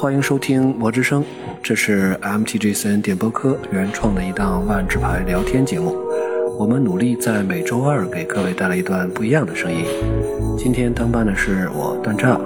[0.00, 1.22] 欢迎收听《魔之声》，
[1.62, 5.94] 这是 MTGCN 电波科原创的一档万智牌聊天节目。
[6.58, 9.84] 我们努力在每周二给各位带来一段不一样的声音。
[10.56, 12.40] 今天当班的是我段丈，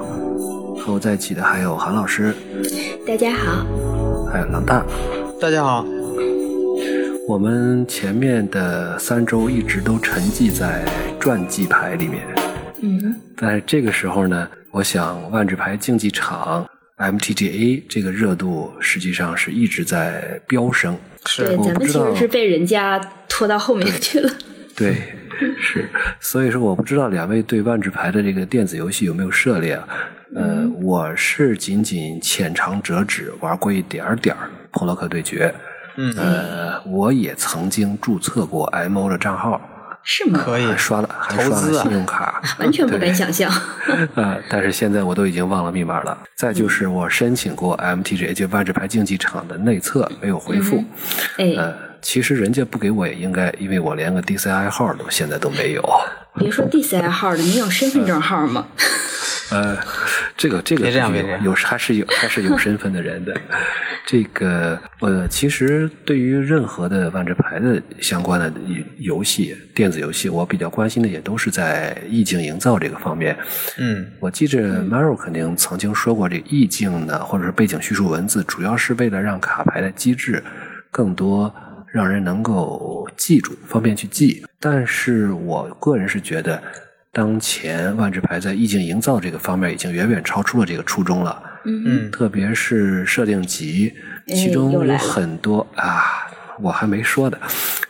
[0.77, 2.35] 和我在一起的还有韩老师，
[3.07, 3.65] 大家好，
[4.33, 4.85] 还有狼大。
[5.41, 5.87] 大家好。
[7.29, 10.85] 我们前面的三周一直都沉寂在
[11.21, 12.21] 传记牌里面，
[12.83, 16.69] 嗯，但是这个时候呢，我想万智牌竞技场
[17.13, 20.97] MTGA 这个热度实际上是一直在飙升。
[21.37, 24.31] 对，咱们其实是被人家拖到后面去了。
[24.77, 24.95] 对，
[25.59, 25.89] 是，
[26.21, 29.89] 所以说我不知道两位对万智牌的这个电子游戏有没有涉猎啊？
[30.35, 35.47] 呃，我是仅仅浅尝辄止玩过一点点儿《普洛克对决》。
[35.97, 39.61] 嗯，呃，我也曾经注册过 MO 的账号，
[40.05, 40.41] 是吗？
[40.45, 43.51] 可以刷了，还刷了信用卡， 完全不敢想象。
[44.15, 46.17] 啊，但是现在我都已经忘了密码了。
[46.37, 50.85] 再就是我申请过 MTG，就万智牌竞技场的内测，没有回复。
[51.39, 55.83] 哎，呃，其实人家不给我也应该，因为我连个 DCI 号都现在都没有。
[56.39, 58.67] 别说 DCI 号了，你有身份证号吗？
[59.51, 59.77] 呃，
[60.37, 63.35] 这个这个这样有还是有还是有身份的人的。
[64.07, 68.53] 这个呃，其实对于任何的万智牌的相关的
[68.99, 73.37] 游戏、电子游戏，我比较关心的也都是在意境营造这个方面。
[73.79, 80.43] 嗯，我记着 Maro 肯定曾经说过，这意境呢，或者是背景叙述文字，主要是为了让卡牌的机制
[80.91, 81.55] 更多
[81.93, 84.45] 让人能够记住，方便去记。
[84.65, 86.59] 但是我个人是觉得。
[87.17, 91.41] 当前万智牌在意境营造这个方面已经远远超出了这个初衷了。
[91.65, 93.95] 嗯特别是设定集，
[94.27, 96.03] 其中有很多啊，
[96.61, 97.39] 我还没说的，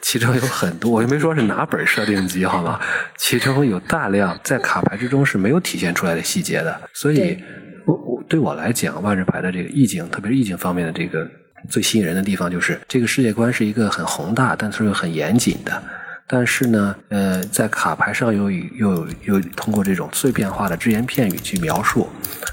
[0.03, 2.79] 其中有很多，我又没说是哪本设定集，好吗？
[3.17, 6.79] 其中有大量在卡牌之中是没有体现出来的细节的。
[6.93, 7.43] 所以，
[7.87, 11.27] 我我对我来讲，万智牌的这个意境，特别是意境方面的这个
[11.71, 15.83] 最吸引人的地方，就是这个世界观是一个很宏大，但是又很严谨的。
[16.27, 22.09] 但是呢，呃，在卡牌上又又又通过这种碎片化的只言片语去描述，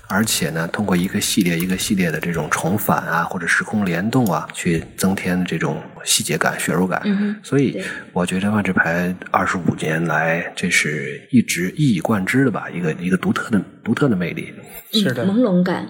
[0.10, 7.02] 而且呢，通过一个系列一个系列的这种重返啊，或者时空联动啊，去增添这种细节感、血肉感。
[7.06, 14.54] 嗯所以我觉得万智牌二十五年来，这是一直一以贯之的吧，一个一个独特的独特的魅力。
[14.92, 15.88] 是的，朦胧感。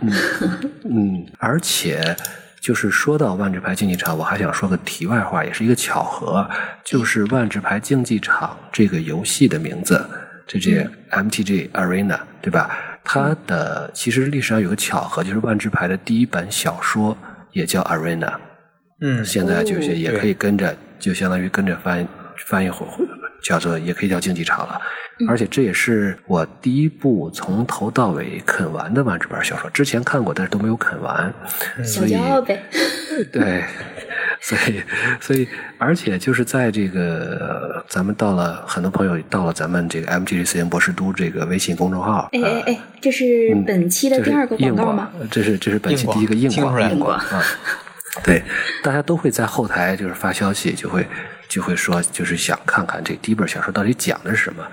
[0.84, 2.16] 嗯，而且。
[2.62, 6.48] 就是说到万智牌竞技场，我还想说个题外话，也是一个巧合，
[6.84, 10.06] 就是万智牌竞技场这个游戏的名字，
[10.46, 12.70] 这这 MTG Arena，对吧？
[13.04, 17.18] 它的其实历史上有个巧合，就是万智牌的第一本小说
[17.52, 18.36] 也叫 Arena，
[19.02, 22.08] 嗯，现在就是也可以跟着，就相当于跟着翻
[22.46, 22.86] 翻译回，
[23.41, 24.79] 叫做也可以叫竞技场了。
[25.28, 31.31] 而且这也是我第一部从头到尾啃完的万智牌小说，之前看过，但是都没有啃完，
[31.84, 32.59] 小骄傲呗。
[33.31, 33.63] 对，
[34.41, 34.81] 所以
[35.19, 35.47] 所以，
[35.78, 42.30] 而且就是在这个咱们到了，很多朋友到了咱们这个 MTG 四言博士都这个微信公众号。
[42.31, 45.12] 哎哎哎，这是本期的第二个广告吗？
[45.30, 47.44] 这是这是本期第一个硬广硬广啊。
[48.24, 48.41] 对，
[48.81, 51.06] 大家都会在后台就是发消息，就会。
[51.51, 54.66] 就会说，就是想看看这第一本小说到底讲的是什么，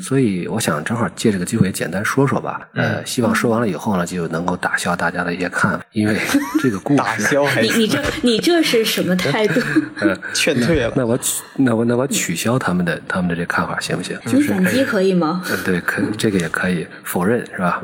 [0.00, 2.66] 所以我想正好借这个机会简单说说吧。
[2.72, 6.16] 呃，希望说完了以后呢，就能够打消大家的一些看法，因为
[6.62, 9.60] 这个故事打消你你这你这是什么态度？
[10.00, 10.90] 呃， 劝退了。
[10.96, 11.18] 那我
[11.56, 14.18] 那我那我取消他们的他们的这看法行不行？
[14.24, 15.42] 你反击可以吗？
[15.50, 17.82] 呃，对，可这个也可以否认是吧？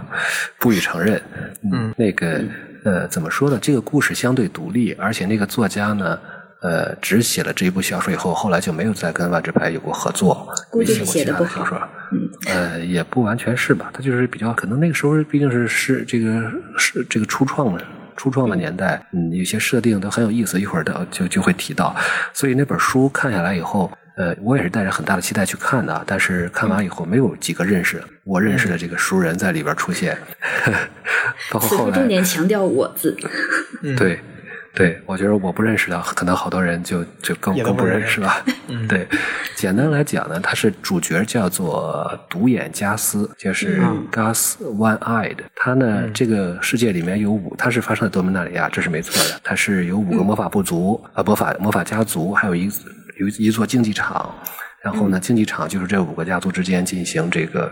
[0.59, 1.21] 不予承认。
[1.71, 2.43] 嗯，那个
[2.85, 3.59] 呃，怎么说呢？
[3.61, 6.19] 这个故事相对独立，而且那个作家呢。
[6.63, 11.81] 呃，只写了这一部小说以后，后来就没有再跟万智牌有过合作，估计是写的小说。
[12.13, 17.83] 嗯，呃，也不完全是吧，他就是比较可能那个时候毕竟是是这个是这个初创的
[18.17, 21.97] 初创的年代，嗯，有些设定都很有意思，一会儿的就就会提到。
[22.35, 30.19] 所以那本书看下来以后，呃，我也是带着很大的期待去看的，但是看完以后没有几个认识我认识的这个熟人在里边出现，
[31.51, 33.17] 包括后来重点强调我字，
[33.97, 34.21] 对。
[34.81, 38.33] 对，我觉得我不认识的，可能好多人就就更更不认识了。
[38.89, 39.07] 对，
[39.55, 45.37] 简单来讲呢，他是主角叫做独眼加斯，就是 Gus One Eyed。
[45.55, 49.39] 他呢，这个世界里面有五，他是发生在多米纳里亚，这是没错的。
[49.45, 52.71] 他是有五个魔法部族啊，魔法魔法家族，还有一
[53.19, 54.35] 有一座竞技场。
[54.83, 57.71] 然后呢，竞技场就是这五个家族之间进行这个。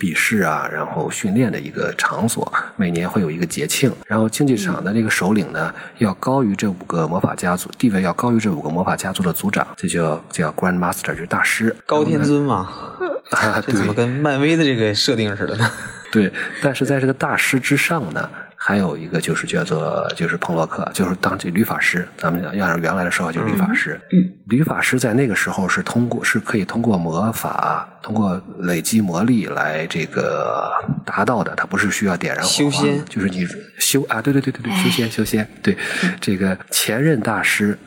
[0.00, 3.92] 比试啊，然后训练的一个场所，每年会有一个节庆。
[4.06, 12.70] 然后竞技场的这个首领呢，要高于这五个魔法家族地位，要高于这五个魔法家族的族长，这叫叫 Grand Master，就是大师，高天尊嘛。
[13.30, 15.70] 啊，这怎么跟漫威的这个设定似的呢？
[16.10, 16.32] 对，
[16.62, 18.28] 但是在这个大师之上呢，
[18.62, 23.98] 还有一个就是叫做就是彭洛克，就是当这律法师，咱们要是原来的时候就是律法师。
[24.12, 24.18] 嗯，
[24.48, 30.70] 律法师在那个时候是通过是可以通过魔法，通过累积魔力来这个
[31.06, 33.48] 达到的，他不是需要点燃火花就是你
[33.78, 35.74] 修啊，对对对对对，修仙修仙，对
[36.20, 37.78] 这个前任大师。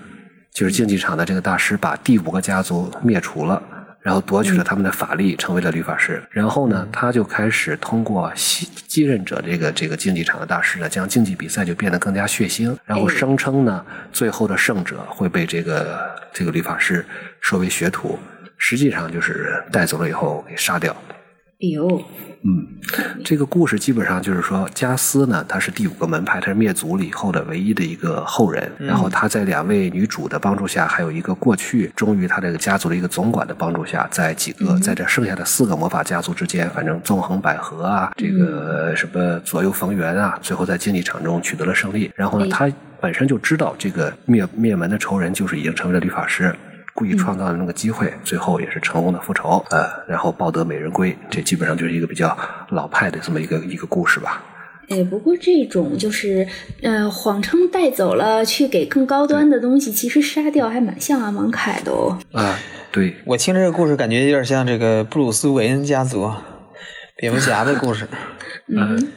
[0.55, 3.59] 就是竞技场的这个大师把第五个家族灭除了，
[4.03, 6.21] 然后夺取了他们的法力，成为了律法师。
[6.29, 12.77] 然后呢，他就开始通过继继任者这个这个竞技场的大师呢，将竞技比赛就变得更加血腥。
[12.85, 17.05] 然后声称呢，最后的胜者会被这个这个律法师
[17.39, 18.19] 收为学徒，
[18.57, 20.95] 实际上就是带走了以后给杀掉。
[21.61, 22.03] 哎呦，
[22.45, 22.67] 嗯，
[23.23, 28.69] 这个故事基本上就是说，加斯呢，他是第五个门派，他是灭族了以后的唯一的一个后人。
[28.77, 42.11] 然后他在两位女主的帮助下，还有一个过去忠于他这个家族的一个总管的帮助下，在几个在这剩下的四个魔法家族之间，反正纵横捭阖啊，这个什么左右逢源啊，最后在竞技场中取得了胜利。
[42.13, 42.69] 然后呢，他
[42.99, 46.53] 本身就知道这个灭灭门的仇人就是已经成为了律法师。
[46.93, 52.37] 故意创造的那个机会，最后也是成功的复仇，呃，然后抱得美人归，这基本上就是一个比较
[52.69, 54.43] 老派的这么一个一个故事吧。
[54.89, 56.47] 哎，不过这种就是
[56.81, 62.19] 呃，谎称带走了去给更高端的东西，其实杀掉还蛮像阿芒凯的哦。
[62.33, 62.59] 啊，
[62.91, 66.31] 对，我听这个故事感觉有点像这个布鲁斯韦恩家族，
[67.17, 68.07] 蝙蝠侠的故事。
[68.67, 69.07] 嗯。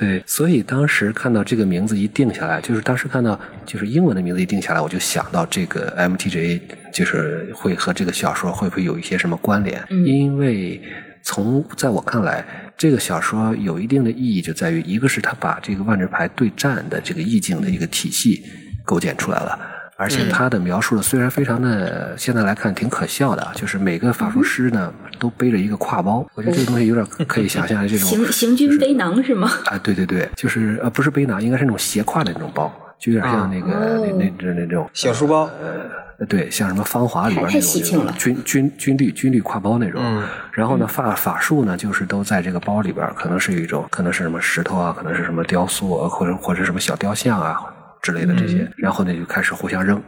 [0.00, 6.58] 对，所以当时看到这个名字一定下来，就是当时看到就是英文的名字一定下来，我就想到这个 MTJ
[6.90, 9.78] 就是会和这个小说会不会有一些什么关联？
[10.06, 10.80] 因为
[11.22, 12.42] 从在我看来，
[12.78, 18.42] 这个小说有一定的意义，就在于一个是他把这个万智牌对战的这个意境的一个体系
[18.86, 19.58] 构建出来了。
[20.00, 29.50] 而且他的描述呢虽然非常的，现在来看挺可笑的，就是每个法术师呢都背着一个挎包，我觉得这个东西有点可以想象这种行行军背囊是吗？
[29.66, 35.50] 啊，对对对，就是呃不是背囊，应该是那种斜挎的那种包，就有点像那个那那那那种小书包，
[36.18, 40.02] 呃对，像什么芳华里边那种军军军绿军绿挎包那种。
[40.52, 47.60] 然后呢，法法术呢就是都在这个包里边，可能是一种，可能是什么石头啊，可能是什么雕塑啊，或者或者什么小雕像啊。
[48.02, 50.02] 之类的这些，然后呢就开始互相扔，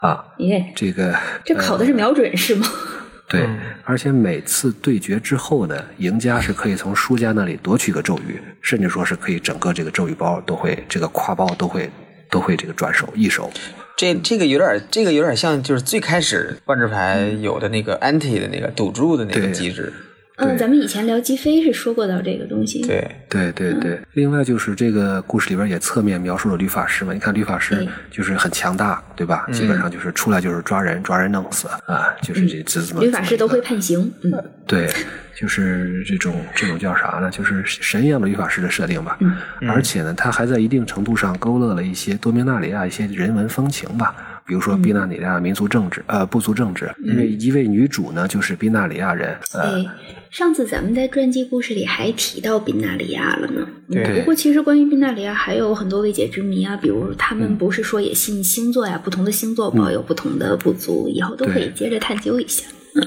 [0.00, 2.66] 啊，耶，这个这考的是瞄准是吗？
[3.28, 3.44] 对，
[3.84, 11.90] 而且每次对决之后呢，赢家是可以从输家那里夺取一个咒语，甚至说是可以整个这个咒语包都会，这个挎包都会
[12.30, 13.50] 都会这个转手一手。
[13.96, 19.92] 这这个有点，这个有点像就是最开始万智牌有的那个 anti 的那个赌注的那个机制。
[20.36, 22.82] 嗯，咱们以前聊吉飞是说过到这个东西。
[22.86, 27.12] 对对对对，另外就是这个故事里边也侧面描述了律法师嘛。
[27.14, 29.46] 你看律法师就是很强大，对吧？
[29.50, 33.00] 基本上就是出来就是抓人，抓人弄死啊，就是这这么。
[33.00, 34.32] 律法师都会判刑，嗯，
[34.66, 34.90] 对，
[35.34, 37.30] 就是这种这种叫啥呢？
[37.30, 39.16] 就是神一样的律法师的设定吧。
[39.20, 39.34] 嗯，
[39.70, 44.14] 而且呢，他还在一定程度上勾勒了一些多明纳里亚一些人文风情吧。
[44.46, 49.36] 比如说，宾纳里亚民族政治，呃，部族政治，因为一位女主呢就是宾纳里亚人。
[49.54, 49.84] 哎，
[50.30, 53.66] 上次咱们在传记故事里还提到宾纳里亚了呢。
[53.90, 54.20] 对。
[54.20, 58.96] 不过其实关于宾纳里亚还有很多未解之谜啊，比如他们不是说也信星座呀？
[59.02, 62.62] 不同的星座保有不同的部族，以后都可以接着探究一下。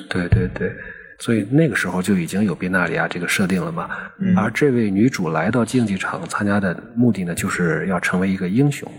[0.10, 0.70] 对对对，
[1.20, 3.90] 所以那个时候就已经有宾纳里亚这个设定了嘛。
[4.20, 8.92] 嗯而这位女主来到竞技场参加的目的呢，就是要成为一个英雄。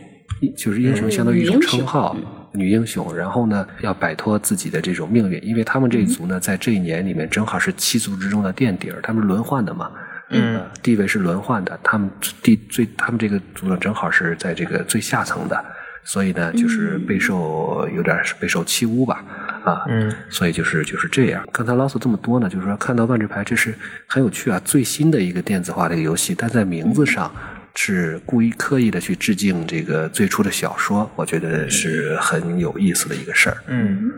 [0.57, 2.17] 就是英雄，相当于一种称号，
[2.53, 3.15] 女英雄。
[3.15, 9.91] 然后呢，要摆脱自己的这种命运，因为他们这一族呢，在这一年里面正好是七族之中的垫底儿，他们轮换的嘛，
[10.31, 11.79] 嗯，地位是轮换的。
[11.83, 12.11] 他们
[12.43, 15.63] 地最，他们这个族呢，正好是在这个最下层的，
[16.05, 19.23] 所以呢，就是备受有点备受欺侮吧，
[19.63, 21.47] 啊，嗯，所以就是就是这样。
[21.53, 23.75] 刚才唠嗦这么多呢，就是说看到万智牌，这是
[24.07, 27.31] 很有趣啊，最新的一个电子化的一个游戏，但在名字上。
[27.75, 33.57] 是故意刻意的去致敬这个最初的小说，我觉得是很有意思的一个事儿。
[33.67, 34.11] 嗯，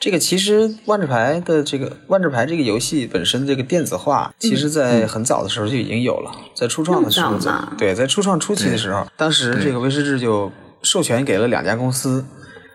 [0.00, 7.36] 这个其实万智牌的这个万智牌这个游戏本身这个电子化，其实在很早的时候就已经有了，在初创的时候，
[7.76, 10.50] 对，在初创初期的时候，当时这个威士忌就
[10.82, 12.24] 授权给了两家公司，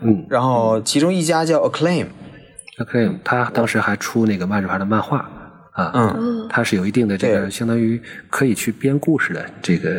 [0.02, 5.30] 嗯，然后其中一家叫 Acclaim，Acclaim，他当时还出那个万智牌的漫画。
[5.74, 9.90] 啊，嗯，它是有一定的这个相当于可以去编故事的这个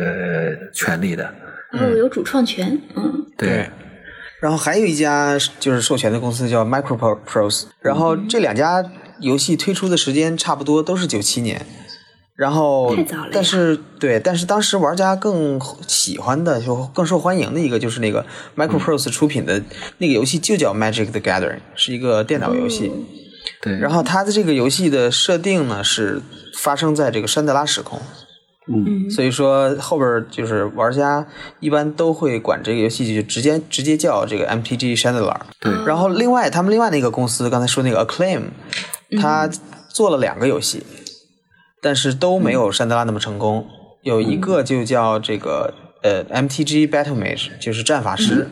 [0.73, 1.33] 权利的，
[1.73, 3.69] 哦，有主创权，嗯，对。
[4.41, 8.83] 然后还有一家就是授权的公司叫 Microprose，然后这两家
[9.19, 11.65] 游戏推出的时间差不多都是九七年，
[12.35, 18.23] 然后太早了，但是对，但是当时玩家更喜欢的就更受欢迎的一个就是那个
[18.55, 19.61] Microprose 出品的
[19.97, 22.91] 那个游戏就叫 Magic the Gathering，是一个电脑游戏。
[23.65, 26.21] 对，然后它的这个游戏的设定呢是
[26.59, 27.99] 发生在这个山德拉时空，
[28.67, 31.25] 嗯，所以说后边就是玩家
[31.59, 35.35] 一般都会管这个游戏就直接直接叫这个 MTG Chandler。
[35.59, 38.43] 对，然后另外他们另外那个公司刚才说那个 Acclaim，
[39.19, 39.49] 他
[39.89, 40.83] 做了两个游戏，
[41.81, 43.65] 但是都没有山德拉那么成功。
[44.03, 48.51] 有一个就叫这个呃 MTG Battle Mage，就是战法师。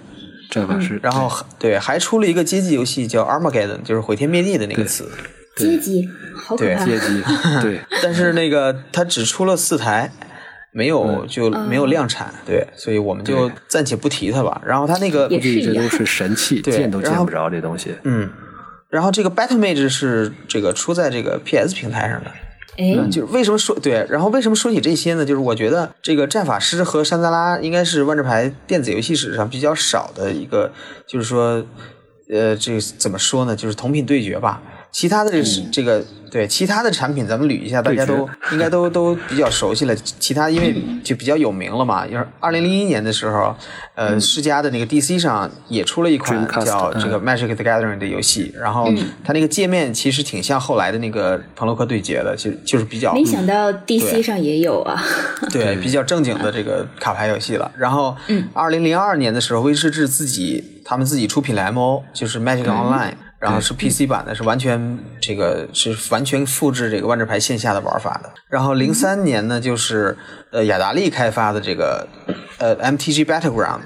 [0.50, 1.00] 战法师。
[1.01, 5.09] 然后对，还出了一个街机游戏叫 Armageddon，就是毁天灭地的那个词。
[5.55, 6.83] 阶级，好可怕。
[6.83, 7.23] 阶级，
[7.62, 7.79] 对。
[8.01, 10.12] 但是那个它只出了四台，
[10.71, 14.62] 没有就没有量产，对，所以我们就暂且不提它吧。
[14.65, 17.93] 然后它那个也是这都是神器， 见都见不着这东西。
[18.03, 18.29] 嗯，
[18.89, 22.31] 然后这个 Battle Mage 是这个出在这个 PS 平台上的。
[22.77, 24.06] 哎，就是为什么说对？
[24.10, 25.24] 然后为什么说起这些呢？
[25.25, 30.72] 就是我觉得这个战法师和山德拉应该是万智牌电子游戏史上比较少的一个，
[31.08, 31.63] 就是说，
[32.30, 33.56] 呃，这怎么说呢？
[33.56, 34.62] 就是同品对决吧。
[34.93, 39.95] 其他的这是这个对其他的产品，咱们捋一下，大家都应该都都比较熟悉了。
[39.95, 42.05] 其他因为就比较有名了嘛。
[42.05, 43.55] 就是二零零一年的时候，
[43.95, 48.88] 呃，世嘉的那个 DC 上也出了一款叫这个 Magic the Gathering 的游戏，然后
[49.23, 53.15] 它那个界面其实挺像后来的那个彭洛克对决的，就就是比较。
[53.15, 55.03] 没想到 DC 上也有啊。
[55.51, 57.71] 对，比较正经的这个卡牌游戏了。
[57.75, 58.15] 然后，
[58.53, 63.13] 二零零二年的时候，威士治自己他们自己出品了 MO，就是 Magic Online。
[63.43, 68.31] 然后是 PC 版的，是完全这个是完全复制这个万智牌线下的玩法的。
[68.50, 70.17] 然后零三年呢，就是
[70.53, 72.07] 呃雅达利开发的这个
[72.57, 73.81] 呃 MTG Battleground，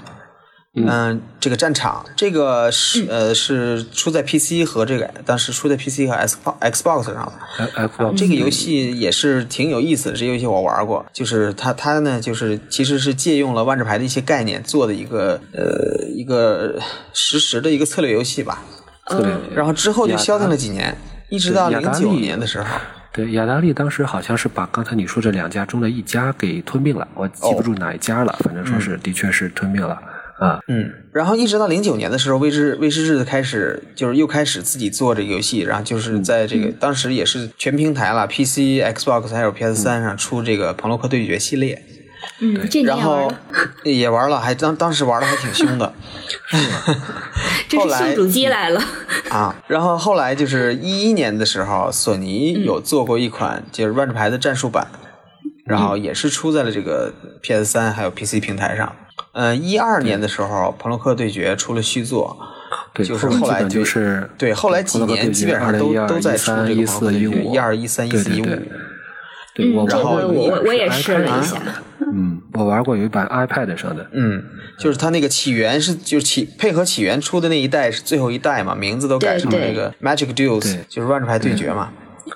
[0.75, 8.13] 嗯，这个战场，这个是呃是出在 PC 和这个当时出在 PC 和 X Xbox 上的。
[8.15, 16.79] 这个游戏也是挺有意思的，这游戏我玩过，就是它它呢就是其实是借用了万智牌的一些概念做的一个呃一个
[17.11, 18.63] 实时的一个策略游戏吧。
[19.09, 20.95] 对，然后之后就消停了几年，
[21.29, 22.67] 一直到零九年的时候。
[23.13, 29.97] 对，雅达利当时好像是把刚才你说这两家中的一家给吞并了，我记不住哪一家了，反正说是的确是吞并了
[30.37, 30.59] 啊。
[30.67, 41.81] 嗯，然后一直到零九年的时候，威士威士治开始就是又开始自己做这个游戏，然后就是在这个当时也是全平台了，PC、Xbox 还有 PS 三上出这个《彭洛克对决》系列。
[42.39, 43.31] 嗯，这然后
[43.83, 45.93] 也玩了，还当当时玩的还挺凶的。
[47.67, 48.81] 这是秀主机来了
[49.29, 49.55] 啊！
[49.67, 54.87] 然后后来就是一一年的时候，索尼有做过一款就是万智牌的战术版，
[55.65, 58.95] 然后也是出在了这个 PS 三还有 PC 平台上。
[59.33, 62.37] 嗯，一二年的时候，朋洛克对决出了续作，
[62.95, 68.45] 就是后来就是对后来几年基本上都都在出这个朋洛克对决，一二一三一四一五。
[69.53, 71.57] 对，然后我我也试了一下。
[72.57, 74.07] 嗯，我玩过有一版 iPad 上的。
[74.11, 74.43] 嗯，
[74.77, 81.91] 就是它那个起源是就是起配合起源出的那一代是最后一代嘛，名字都改成那个 Magic Duels，就是万智牌对决嘛。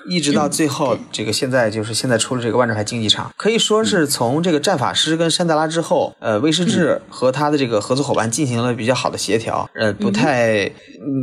[0.06, 10.70] 一直到最后，这个现在就是现在出了这个万智牌竞技场，可以说是从这个战法师跟山德拉之后，呃，威士治和他的这个合作伙伴进行了比较好的协调，呃，不太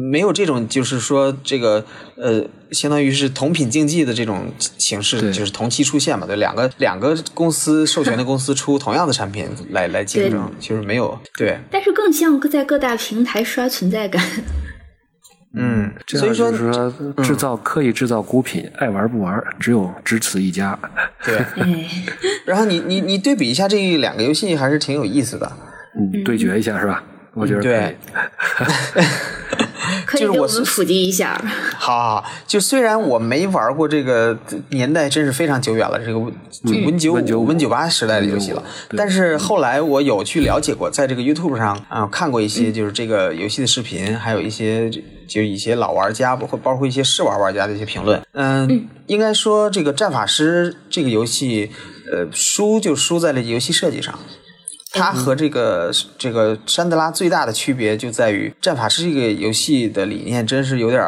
[0.10, 1.84] 没有这种就是说这个
[2.18, 14.24] 呃，相当于是同品竞技的这种形式，就是同期出现嘛，对，两个两个公司授权的公司出同样的产品来来竞争，就是没有对，但是更像在各大平台刷存在感。
[15.54, 16.52] 嗯，所以说
[17.24, 20.78] 制造刻意制造孤品，爱玩不玩，只有只此一家。
[21.26, 21.44] 对，
[22.46, 25.52] 然后你你你对比一下这两个游戏，还是挺有意思的。
[25.96, 27.04] 嗯，对决一下是吧？
[27.34, 27.98] 我觉得对。
[30.10, 31.40] 可以给我们普及一下。
[31.78, 34.36] 好，好，好，就虽然我没玩过这个
[34.70, 36.20] 年代，真是非常久远了，这个
[36.64, 38.64] Win 九五、Win 九八时代的游戏了。
[38.98, 44.90] 但是后来我有去了解过，在这个 YouTube 上啊看过一些就是这个游戏的视频，还有一些
[45.28, 48.20] 就一些老玩家，包括包括一些试玩玩家的一些评论。
[48.34, 51.70] 嗯，应该说这个战法师这个游戏，
[52.12, 54.18] 呃，输就输在了游戏设计上。
[54.92, 61.04] 它和这个这个山德拉最大的区别就在于，战法师这个游戏的理念真是有点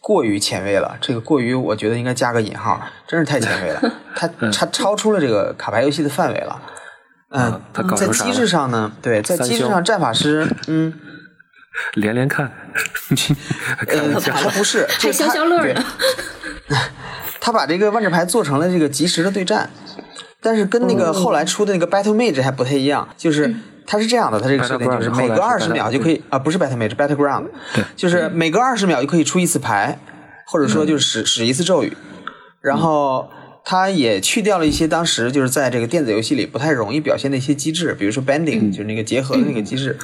[0.00, 0.96] 过于前卫了。
[1.00, 3.92] 这个过于，我觉得应该加个引号，真是太前卫了。
[4.16, 6.62] 它它超出了这个卡牌游戏的范围了。
[7.30, 7.60] 嗯，
[7.96, 10.94] 在机制上呢，对，在机制上战法师， 嗯，
[11.94, 12.50] 连连看，
[13.88, 15.84] 呃，他不是，还消消乐呢。
[17.40, 19.68] 他把这个万智牌做成了这个即时的对战。
[20.46, 23.52] 但是跟那个后来出的那个 Battle Mage 还不太一样，就是
[23.84, 27.46] 它是这样的，它这个设定就是每隔二十秒就可以啊，不是 Battle Mage，Battleground，
[27.96, 29.98] 就是每隔二十秒就可以出一次牌，
[30.46, 31.96] 或者说就是使使一次咒语，
[32.60, 33.28] 然后
[33.64, 39.98] 它也去掉了一些当时就是在这个电子游戏里不太容易表现的一些机制，比如说 Bending，就是那个结合的那个机制。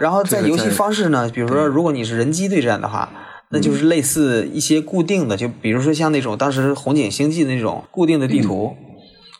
[0.00, 3.10] 然后在游戏方式呢，比如说如果你是人机对战的话，
[3.50, 8.74] 那就是类似一些固定的，就比如说像那种当时红警星际那种固定的地图。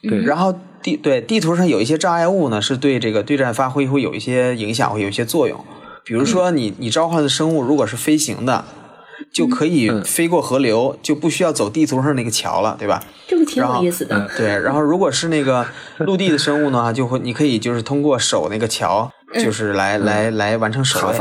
[0.03, 5.59] 对，然后地对地图上有一些障碍物呢，是对这个对战发挥会有一些影响，会有一些作用。
[6.05, 8.65] 比如说，你你召唤的生物如果是飞行的，
[9.33, 13.01] 就可以飞过河流，就不需要走地图上那个桥了，对吧？
[13.29, 14.29] 这个挺有意思的。
[14.37, 15.65] 对，然后如果是那个
[15.99, 21.17] 陆地的生物呢，就会你可以就是通过守那个桥，就是来来来完成守卫。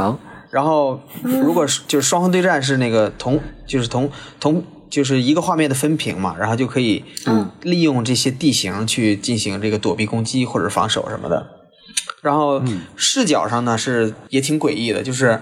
[0.50, 4.10] 然后如果是就是双方对战是那个同就是同
[4.40, 4.62] 同
[4.92, 7.04] 就是一个画面的分屏嘛，然后就可以
[7.64, 11.48] 利用这些地形去进行这个躲避攻击或者防守什么的。
[12.22, 12.62] 然后
[12.96, 15.40] 视角上呢是也挺诡异的，就是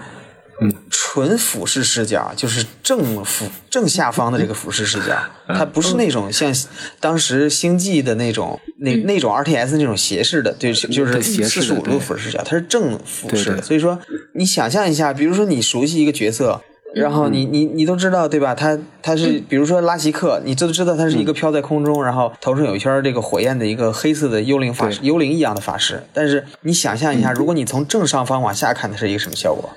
[0.88, 6.54] 纯俯视视角，就是正俯正下方的这个俯视视角，它不是那种像
[7.00, 13.62] 当时星际的那种那那种 R T S 那种斜视的，对，就是四十五度俯视视角，它是正俯视的。
[13.62, 13.98] 所以说，
[14.34, 16.62] 你想象一下，比如说你熟悉一个角色。
[16.94, 18.54] 然后你你你都知道对吧？
[18.54, 26.02] 他他是比如说拉希克，你都知道他是一个飘在空中，然后头上有一圈这个火焰的一个黑色的幽灵法师，幽灵一样的法师。
[26.12, 29.70] 但是你想象一下，如果你从正上方往下看，它是一个什么效果？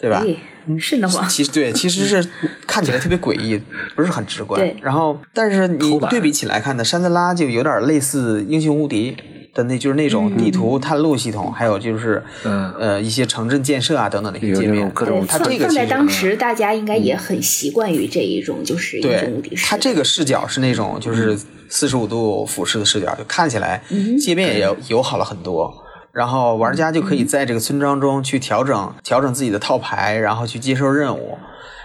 [0.00, 0.22] 对吧？
[0.78, 1.26] 是的吗？
[1.28, 2.24] 其实对，其实是
[2.68, 3.60] 看起来特别诡异，
[3.96, 4.72] 不是很直观。
[4.80, 9.16] 然后，但是你对比起来看呢，山德拉就有点类似英雄无敌。
[9.58, 14.88] 的那就是那种地图探路系统，还有就是呃一些城镇建设啊等等的一些界面。
[14.90, 21.36] 各种它这个放在当时，大家应该也很习惯于这一种就是英雄无敌它这个视角是那种就是
[21.68, 23.82] 四十五度俯视的视角，就看起来
[24.20, 25.74] 界面也友好了很多。
[26.12, 31.36] 然后玩家就可以在这个村庄中去调整调整自己的套牌，然后去接受任务。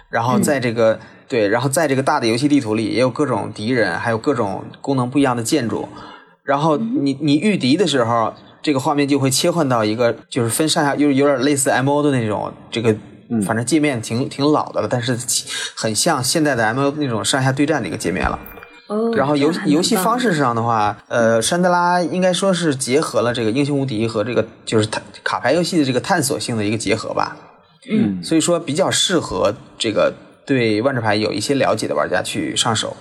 [0.10, 5.89] 然后在这个对，然后在这个大的游戏地图里，也有各种敌人，还有各种功能不一样的建筑。
[6.44, 12.94] 然后你你御敌的时候，这个画面就会切换到一个就是分上下，就是有点类似 M O 的那种，这个
[13.46, 15.18] 反正界面挺挺老的了，但是
[15.76, 18.38] 很像现在的 M O 那种上下对战的一个界面了。
[18.88, 19.12] 哦。
[19.16, 27.38] 然后游游戏方式上的话，呃，山德拉应该说是结合了这个英雄无敌和这个就是卡卡牌游戏的这个探索性的一个结合吧。
[27.90, 28.22] 嗯。
[28.22, 30.14] 所以说比较适合这个
[30.46, 32.96] 对万智牌有一些了解的玩家去上手。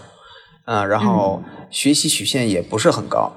[0.65, 3.33] 嗯，然后学习曲线也不是很高，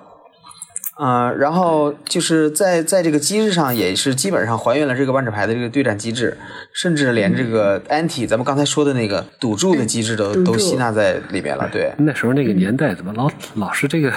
[1.01, 6.37] 嗯，然后就是在在这个机制上也是基本上还原了这个万智牌的这个对战机制，
[6.73, 11.67] 甚至连这个 anti 咱们刚才说的那个赌注的机制都都吸纳在里面了。
[11.71, 14.13] 对，那时候那个年代怎么老老是这个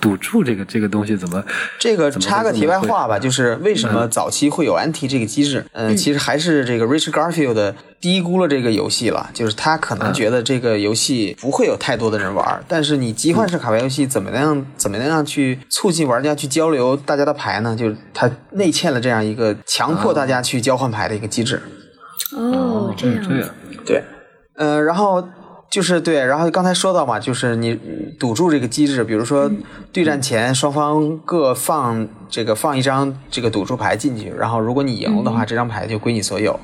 [0.00, 1.44] 赌注这个这个东西怎么？
[1.78, 5.64] 这个插个题外话吧，就是为什么早期会有 anti 这个机制？
[5.72, 7.74] 嗯，其实还是这个 Richard Garfield。
[8.00, 17.76] 低估了这个游戏了，就是他可能觉得这个游戏不会有太多的人玩，但是你集换式卡牌游戏怎么样怎么样去促进玩家去交流大家的牌呢？
[17.76, 21.60] 就是他内嵌了这样一个强迫大家去交换牌的一个机制。
[22.34, 23.50] 哦，这样子。
[23.84, 24.02] 对，
[24.56, 25.22] 嗯，然后
[25.70, 27.78] 就是对，然后刚才说到嘛，就是你
[28.18, 29.50] 赌注这个机制，比如说
[29.92, 36.58] 对战前双方各放这个放一张这个赌注牌进去，然后如果你赢了的话，这张牌就归你所有。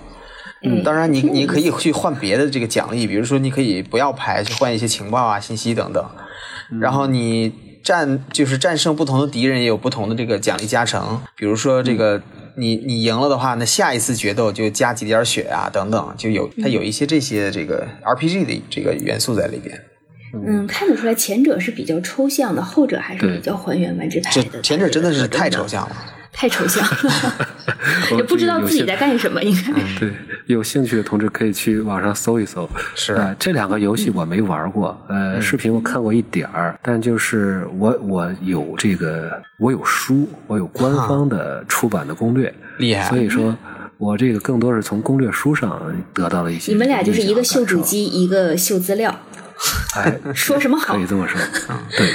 [0.67, 6.05] 嗯，当然，你你可以去换别的这个奖励，比如说你可以不要牌去换一些情报啊、信息等等。
[6.81, 7.53] 然后你
[7.83, 11.21] 战就是战胜不同的敌人，也有不同的这个奖励加成。
[11.37, 12.21] 比如说这个
[12.57, 19.81] 你你赢了的话，那下一次决斗就加几点血啊等等，就有它有一些这些这个 RPG 的这个元素在里边。
[20.35, 24.61] 嗯，看得出来前者是比较抽象的，后者还是比较还原万智牌的。
[24.61, 25.97] 前者真的是太抽象了。
[26.39, 27.49] 太抽象了，
[28.19, 29.43] 也不知道自己在干什么。
[29.43, 30.13] 应该对
[30.45, 32.69] 有兴趣的同志可以去网上搜一搜。
[32.95, 43.09] 是啊，这两个游戏我没玩过，呃，视频我看过一点儿，但就是我我有这个，我有书，我有官方的出版的攻略，厉害。
[43.09, 43.57] 所以说，
[43.97, 45.81] 我这个更多是从攻略书上
[46.13, 46.71] 得到了一些。
[46.71, 49.19] 你们俩就是一个秀主机，一个秀资料。
[49.97, 50.95] 哎， 说什么好？
[50.95, 51.41] 可以这么说。
[51.97, 52.11] 对，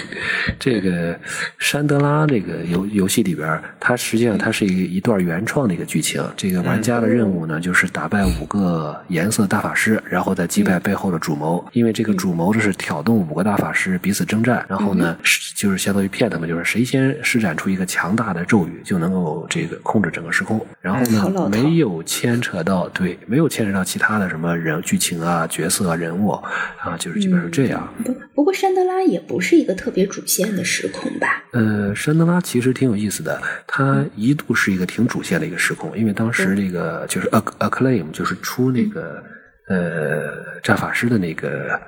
[0.59, 1.17] 这个
[1.57, 6.21] 山德拉这个游游戏里边，它实际上它是一一段原创的一个剧情。
[6.35, 11.63] 这个玩家的任务呢，就是打败五个颜色大法师，然后再击败背后的主谋。
[11.71, 15.15] 因为这个主谋就是挑动五个大法师彼此征战，然后呢，
[15.55, 20.59] 就是相当于骗他们，就是谁先施展出一个强大的咒语，就能够这个控制整个时空。
[20.81, 27.21] 然后呢，没有牵扯到对，没有牵扯到其他的什么人剧情啊、角色啊、人物啊，就是。
[27.21, 27.70] 基本上这样，
[28.03, 31.43] 不不过山德拉也不是一个特别主线的时空吧？
[31.53, 39.23] 呃，山德拉其实挺有意思的，它一度是一个挺主线的一个时空，因为当时那个就是 Acclaim 就是出那个
[39.67, 41.79] 呃战法师的那个。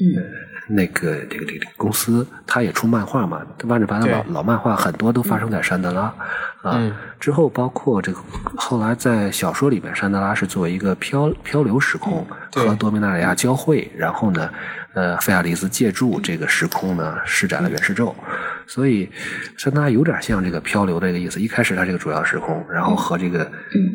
[0.00, 0.14] 嗯，
[0.68, 3.44] 那个这个这个公司，他也出漫画嘛？
[3.64, 6.14] 万智牌的老老漫画很多都发生在山德拉
[6.62, 6.80] 啊。
[7.18, 8.18] 之后包括这个
[8.56, 14.50] 后来在小说里面，山德拉是作为一个漂漂流时空和多米纳里亚交汇，然后呢，
[14.92, 18.14] 呃，费亚利斯借助这个时空呢施展了元世咒。
[18.66, 19.10] 所以
[19.56, 21.40] 山达有点像这个漂流的一个意思。
[21.40, 23.40] 一开始它这个主要时空，然后和这个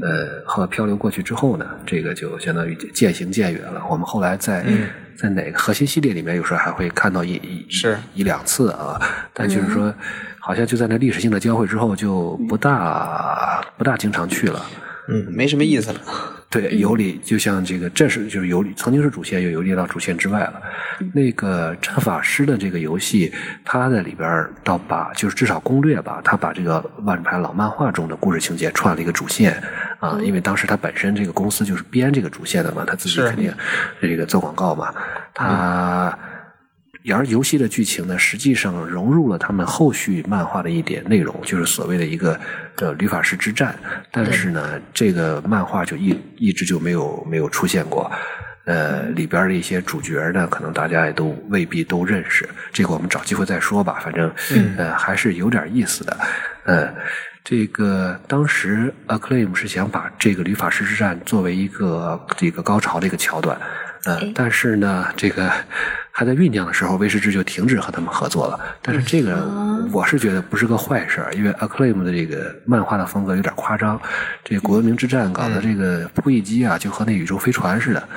[0.01, 3.83] 呃和漂流过去之后呢，这个就相当于渐行渐远了。
[3.88, 4.65] 我们后来在
[5.17, 8.99] 在哪个核心系列里面，有时候还会看到一一是一两次啊，
[9.34, 9.93] 但就是说，
[10.39, 14.65] 好像就在那历史性的交汇之后，就不大不大经常去了。
[15.10, 15.99] 嗯，没什么意思了。
[16.49, 20.62] 对，游离就像这个，这是就是游离，曾经是主线，又游离到主线之外了。
[21.13, 23.34] 那个战法师的这个游戏，
[23.65, 29.62] 它在里边倒把就是至少攻略吧，他把这个万智牌老漫画中的故事情节串了一个主线
[30.03, 33.53] 啊，因为当时他本身这个公司就是编这个主线的嘛，他自己肯定
[34.01, 34.93] 这个做广告嘛，
[35.33, 36.17] 他。
[37.13, 42.39] 而游戏的剧情呢，实际上融入了他们后续漫画的一点内容，就是所谓的一个
[42.77, 43.75] 呃吕法师之战。
[44.09, 48.09] 但是呢，这个漫画就一一直就没有没有出现过。
[48.63, 52.47] 呃，里边的一些主角呢，可能大家也都未必都认识。
[52.71, 53.99] 这个我们找机会再说吧。
[54.01, 54.31] 反正
[54.77, 56.17] 呃还是有点意思的。
[56.63, 56.87] 呃，
[57.43, 63.60] 这个当时 Acclaim 是想把这个旅法师之战作为一个这个高潮的一个桥段。
[64.06, 65.51] 嗯，但是呢，这个。
[66.15, 68.60] 还在酝酿的时候，威士忌就停止和他们合作了。
[68.84, 69.49] 但是这个
[69.91, 73.99] 我是觉得不是个坏事，因为 Acclaim 的这个漫画的风格有点夸张。
[74.43, 78.08] 这古文明之战搞的这个扑翼机啊，就和那宇宙飞船似的，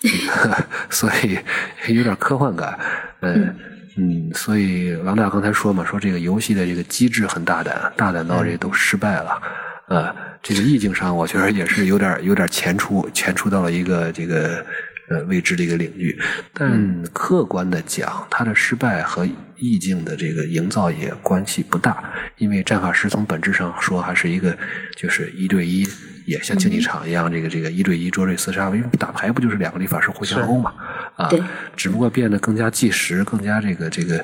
[0.88, 1.38] 所以
[1.94, 2.78] 有点科幻感。
[3.20, 3.54] 嗯
[3.96, 9.42] 嗯，所以王大刚才说嘛，说这个游戏的这个机制很大胆，大胆到这都失败了。
[9.88, 14.64] 呃，这个意境上，我觉得也是有点有点前出前出到了一个这个。
[15.10, 16.18] 呃，未知的一个领域，
[16.54, 22.02] 但客观的讲，它的失败和意境的这个营造也关系不大，
[22.38, 24.56] 因为战法师从本质上说还是一个，
[24.96, 25.86] 就是一对一，
[26.26, 30.74] 也像竞技场一样，这个这个一对一捉对厮杀，因为打牌不就是两个理法师互相殴嘛，
[31.16, 31.30] 啊，
[31.76, 34.18] 只不过变得更加计时，更加这个这个，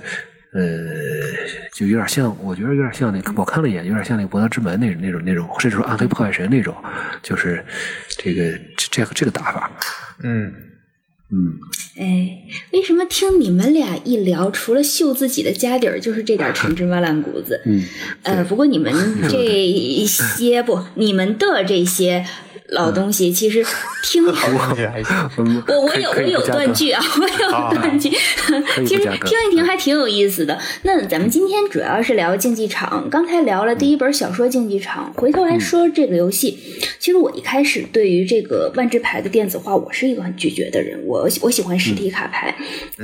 [0.52, 0.62] 呃，
[1.72, 6.74] 就有点像，我觉得有点像那个，我看了一眼，有点像那个博德之门那种那种那种，甚至说暗黑破坏神那种，
[7.22, 7.64] 就是
[8.08, 9.70] 这个这个这个打法，
[10.22, 10.52] 嗯。
[11.30, 11.58] 嗯，
[11.98, 17.60] 哎，为什么听你们俩一聊，除了秀自己的家底儿，就是这点陈芝麻烂谷子？
[17.66, 17.84] 嗯，
[18.22, 18.92] 呃，不过你们
[19.28, 22.24] 这些不，你们的这些。
[22.68, 23.64] 老东西其实
[24.02, 28.10] 听，我我有我有断句啊，我有断句。
[28.86, 29.08] 其实听
[29.50, 30.58] 一听还挺有意思的。
[30.82, 36.58] 那咱们今天主要是聊竞技场，刚才聊了第一本小说《竞技场》，回头来说这个游戏。
[36.98, 41.00] 其实我一开始对于这个万智牌的电子化，我是一个很拒绝的人。
[41.06, 42.54] 我我喜欢实体卡牌，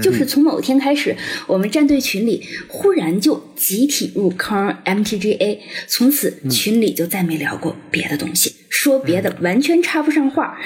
[0.02, 8.56] 就是从某天开始，我们战队群里忽然就集体入坑 MTGA，从此群里就再没聊过别的东西。
[8.74, 10.58] 说别的完全插不上话，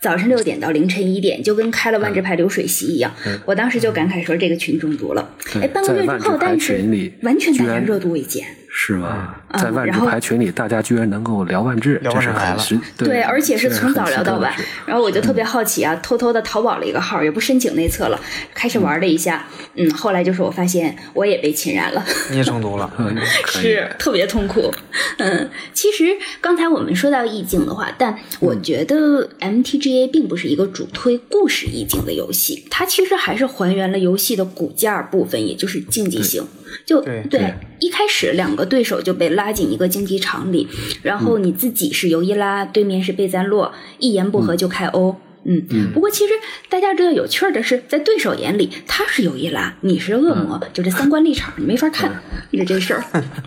[0.00, 3.12] 早晨六点到凌晨一点，就跟开了万智牌流水席一样。
[3.44, 5.34] 我当时就感慨说，这个群中毒了。
[5.60, 8.46] 哎，半个月之后，但是完全大家热度未减。
[8.78, 9.34] 是吗？
[9.54, 12.54] 在万智牌群里，大家居然能够聊万智，这是很
[12.98, 14.52] 对，而且是从早聊到晚。
[14.84, 18.20] 然后我就特别好奇啊，偷偷的淘宝了一个号，也不申请内测了，
[18.52, 19.46] 开始玩了一下。
[19.76, 22.92] 嗯，后来就是我发现我也被侵染了，你也中毒了，
[23.48, 24.70] 是特别痛苦。
[25.16, 36.46] 嗯，其实刚才我们说到意境的话，但我觉得 MTGA 并不是一个主推故事意境的游戏，它其实还是还原了游戏的骨架部分，也就是竞技性。
[36.84, 40.68] 就对，一开始两个对手就被拉进一个竞技场里，
[41.02, 45.16] 然后你自己是尤伊拉，对面是贝赞洛，一言不合就开欧。
[45.48, 46.32] 嗯，不过其实
[46.68, 52.10] 大家知道有趣的是，在对手眼里他是尤伊拉，你是恶魔，就这三观立场你没法看，
[52.52, 53.04] 就这事儿。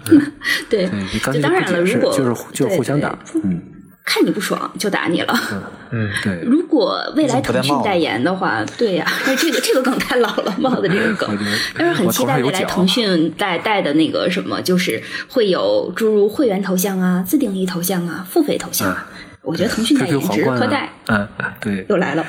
[0.69, 0.89] 对，
[1.33, 3.61] 就当然了，如果就是就是互相打，嗯。
[4.09, 5.39] 看你不爽就打你了，
[5.91, 6.41] 嗯，对。
[6.49, 11.37] 如果未来腾讯代言的话，对呀，那这个这个梗太老了，帽子这个梗。
[11.77, 19.07] 但是很期待未来腾讯带带的那个什么，就是会有诸如会员头像啊、自定义头像啊、付费头像啊。
[19.43, 20.89] 我觉得腾讯代言指日可待。
[21.07, 21.27] 嗯，
[21.61, 22.25] 对，又来了。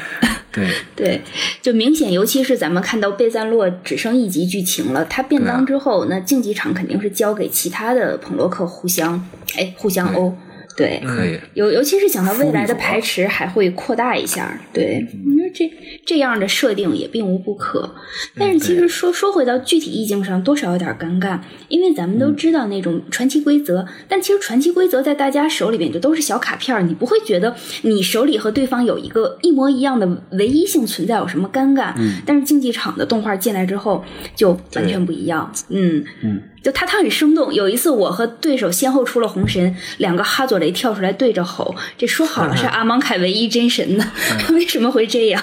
[0.52, 1.22] 对 对，
[1.62, 10.36] 就明显，尤其是咱们看到贝赞洛只剩一集剧情了，他变当之后，那竞技场肯定是交给其他的朋洛克互相哎互相欧。
[10.76, 11.38] 对，可以。
[11.54, 15.70] 尤尤其是想到未来的排池还会扩大一下，对，你说这
[16.06, 17.94] 这样的设定也并无不可。
[18.37, 31.92] 但是其实说说回到具体意境上，多少有点尴尬，因为咱们都知道那种传奇规则，但其实传奇规则在大家手里边就都是小卡片，你不会觉得你手里和对方有一个一模一样的唯一性存在有什么尴尬。
[31.96, 32.20] 嗯。
[32.24, 34.04] 但是竞技场的动画进来之后
[34.35, 36.42] 就完全不一样，嗯嗯。
[36.62, 37.53] 就他，他很生动。
[37.53, 41.75] 有一次，我和对手先后出了红神，两个哈佐雷跳出来对着吼。
[41.96, 44.12] 这说好了是阿芒凯唯一真神呢，
[44.53, 45.42] 为什么会这样？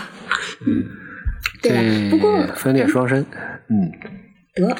[0.66, 0.84] 嗯，
[1.62, 2.10] 对。
[2.10, 3.26] 不过分裂双身，
[3.70, 3.92] 嗯，
[4.54, 4.78] 得。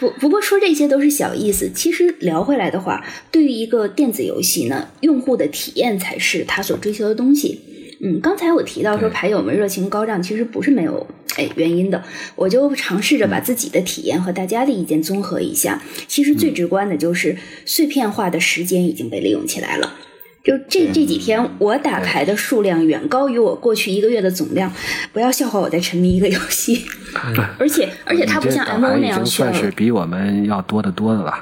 [0.00, 1.70] 不不过说这些都是小意思。
[1.70, 7.60] 其实聊回来的话，对于一个电子游戏呢，用户的体验才是他所追求的东西。
[8.04, 12.02] 嗯，刚才我提到说牌友们热情高涨，其实不是没有哎原因的。
[12.36, 15.80] 我就尝试着把自己的体验和大家的意见综合一下。
[16.06, 19.94] 其实最直观的就是碎片化的时间已经被利用起来了。
[20.44, 24.70] 就这这几天，我打牌的数量远高于我过去一个月的总量。
[25.14, 26.84] 不要笑话我在沉迷一个游戏，
[27.58, 29.50] 而且而且它不像 M O 那样需要。
[29.50, 31.32] 算是比我们要多得多的了。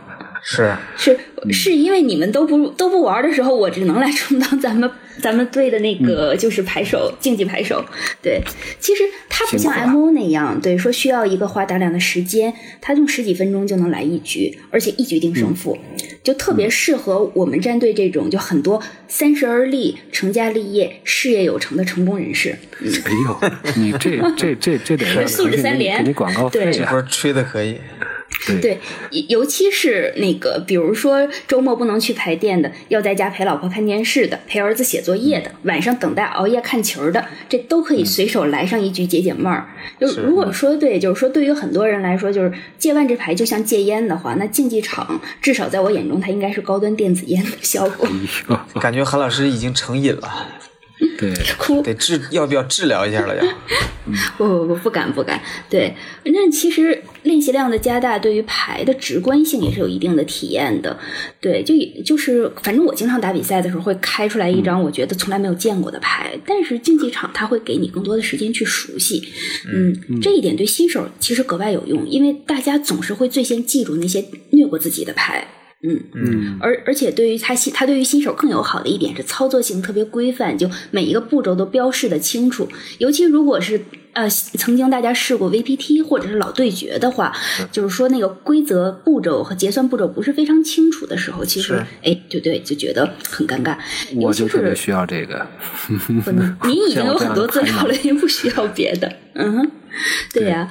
[0.44, 1.18] 是是
[1.51, 4.88] 是因为你们都不都不玩的时候，我只能来充当咱们
[5.23, 7.83] 咱们队的那个就是牌手，竞技牌手。
[8.21, 8.43] 对，
[8.81, 15.79] 其实它不像 M O 那样，对，说需要一个花大量的时间，它用十几分钟就能来一局，而且一局定胜负，
[16.25, 22.59] 就特别适合我们战队这种就很多三十而立、成家立业、事业有成的成功人士。
[22.81, 27.79] 哎呦，你这这这这得 素质三连，给你广告费，这波吹的可以。
[28.61, 28.78] 对，
[29.28, 39.68] 尤其是那个，比如说周末不能去排店的，要在家陪老婆看电视的，陪儿子写作业的，晚上等待熬夜看球的，这都可以随手来上一局解解闷儿。
[40.00, 48.09] 就如果说对，就是说对于很多人来说，就是戒万智牌就像戒烟的话，那竞技场至少在我眼中，它应该是高端电子烟的效果。
[48.81, 50.48] 感觉韩老师已经成瘾了。
[51.19, 53.57] 对，哭得治，要不要治疗一下了呀？
[54.37, 55.41] 不不不，不敢不敢。
[55.69, 60.99] 对，那其实练习量的加大，对于牌的直观性也是有一定的体验的。
[61.41, 69.23] 对，就就是，反正我经常打比赛的时候会开出来一张我觉得从来没有见过的牌，但是竞技场它会给你更多的时间去熟悉。
[69.73, 75.47] 嗯，这一点对新手其实格外有用，因为大家总是会最先记住那些虐过自己的牌。
[75.85, 82.68] 嗯嗯，而而且对于他新，他对于新手更友好的一点是操作性特别规范，就每一个步骤都标示的清楚。
[82.99, 83.81] 尤其如果是
[84.12, 87.33] 呃曾经大家试过 VPT 或者是老对决的话，
[87.73, 93.77] 就是说那个规则步骤和结算步骤不是非常清楚的时候，其实哎对对就觉得很尴尬。
[94.14, 95.45] 我就特别需要这个。
[96.64, 99.12] 你已经有很多资料了，也不需要别的。
[99.35, 99.71] 嗯哼。
[100.33, 100.66] 对呀，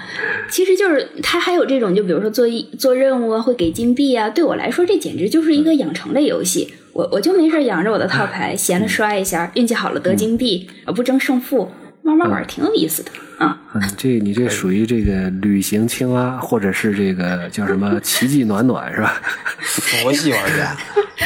[0.50, 4.28] 其实就是他还有这种，就比如说做一做任务啊，会给金币啊。
[4.30, 6.74] 对我来说，这简直就是一个养成类游戏。
[6.94, 11.72] 我我就没事养着我的套牌，闲了刷一下，运气好了得金币，而不争胜负，
[12.02, 13.62] 慢慢玩挺有意思的啊。
[13.76, 19.22] 嗯，这你这属于这个旅行青蛙，或者是这个叫什么奇迹暖暖是吧？
[19.62, 20.76] 佛系 玩家，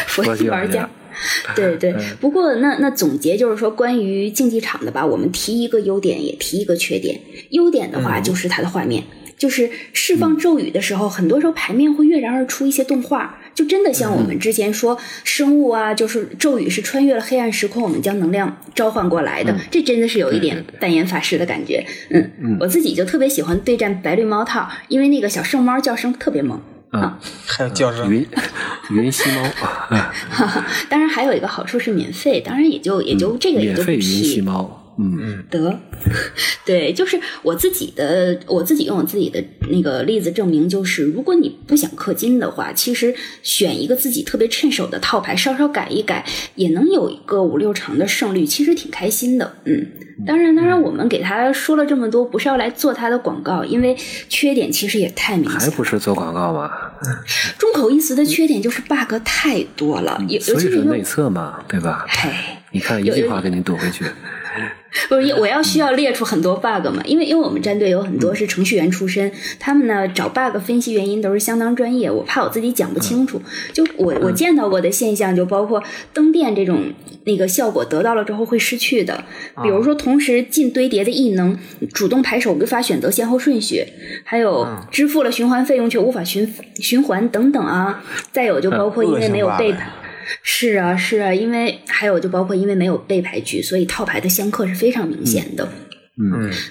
[0.08, 0.88] 佛系玩家。
[1.56, 7.20] 对对，不过那那总结就是说，关于竞技场的吧，我们提一个优点，也提一个缺点。
[7.52, 9.04] 优点的话就是它的画面，
[9.38, 21.86] 就是释放咒语的时候，很多时候牌面会跃然而出一些动画，就真的像我们之前说生物啊，就是咒语是穿越了黑暗时空，我们将能量召唤过来的，这真的是有一点扮演法师的感觉。
[22.10, 26.62] 嗯，我自己就特别喜欢对战白绿猫套，因为那个小圣猫叫声特别萌。
[27.00, 28.28] 啊， 还有叫声云
[28.92, 29.44] 云吸猫
[30.90, 34.82] 当然还有一个好处是免费，当然也就也就这个也就免费云吸猫。
[34.98, 35.78] 嗯，得，
[36.66, 49.58] 对，就是我自己的，我自己用我自己的那个例子证明，就是如果你不想氪金的话，其实选一个自己特别趁手的套牌，稍稍改一改，也能有一个五六成的胜率，其实挺开心的。
[49.66, 49.86] 嗯，
[50.26, 53.98] 当然，当然，我们给他说了这么多，不是要来做他的广告，因为
[54.30, 56.72] 缺点其实也太明显，还不是做广告吗？
[57.58, 62.06] 众口一词的缺点就是 bug 太多了，尤其是内测嘛，对吧？
[62.08, 62.30] 嘿，
[62.72, 64.06] 你看一句话给你怼回去。
[65.10, 67.02] 不是，我要需要列出很多 bug 嘛？
[67.06, 72.10] 因为因为我们战队有很多是程序员出身，他们呢找 bug 分析原因都是相当专业。
[72.10, 73.42] 我怕我自己讲不清楚。
[73.74, 76.94] 就我我见到过的现象，就包括灯电这种
[77.26, 79.24] 那个效果得到了之后会失去的，
[79.62, 81.58] 比如说同时进堆叠的异能，
[81.94, 83.84] 主动排手无法选择先后顺序，
[84.24, 88.04] 还有支付了循环费用却无法循循环等等啊。
[88.32, 89.92] 再有就包括因为没有备牌。
[90.42, 95.68] 是啊，是啊，因为还有就包括因为没有背牌局，所以套牌的相克是非常明显的。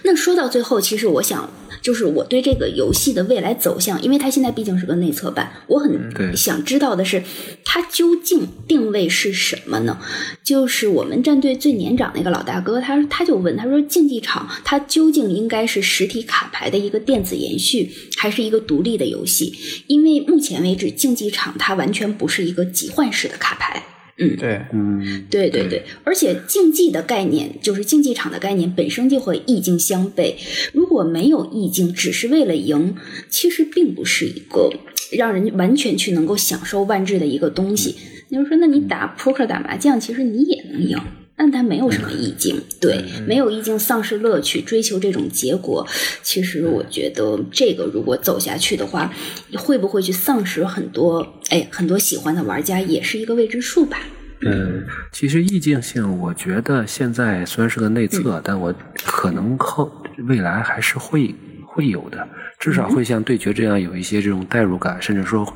[0.05, 1.53] 那说到最后，其实我想，
[1.83, 7.23] 就是我对这个游戏的未来走向，因为它现在毕竟是个内测版，我很想知道的是，
[7.63, 9.99] 它究竟定位是什么呢？
[10.43, 19.55] 就是我们战队最年长那个老大哥，他他就问他说，竞技场它究竟应该是实体卡牌的一个电子延续，还是一个独立的游戏？
[19.87, 23.83] 因为目前为止，竞技场它完全不是一个集换式的卡牌。
[24.17, 30.35] 嗯，对，嗯，对对对，而且竞技的概念，就是竞技场的概念本身就和意境相悖。
[30.73, 32.95] 如果没有意境，只是为了赢，
[33.29, 34.71] 其实并不是一个
[35.11, 37.97] 让人完全去能够享受万智的一个东西。
[38.29, 40.97] 你就说，那你打扑克、打麻将，其实你也能赢。
[41.37, 45.87] 但它没有什么意境，对，没有意境，丧失乐趣，追求这种结果。
[46.23, 49.13] 其实我觉得这个如果走下去的话，
[49.57, 51.35] 会不会去丧失很多？
[51.51, 53.99] 哎，很多喜欢的玩家也是一个未知数吧。
[54.47, 59.91] 嗯，其实意境性，我觉得现在虽然是个内测，但我可能后
[60.29, 61.35] 未来还是会
[61.67, 62.29] 会有的。
[62.65, 65.47] 至少会像对决这样有一些这种代入感，甚至说，